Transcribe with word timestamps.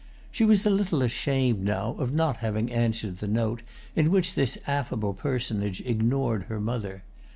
She 0.31 0.45
was 0.45 0.65
a 0.65 0.71
little 0.71 1.03
ashamed 1.03 1.61
now 1.63 1.91
of 1.99 2.11
not 2.11 2.37
having 2.37 2.71
answered 2.71 3.19
the 3.19 3.27
note 3.27 3.61
in 3.95 4.09
which 4.09 4.33
this 4.33 4.57
affable 4.65 5.13
personage 5.13 5.79
ignored 5.85 6.45
her 6.45 6.59
mother. 6.59 7.03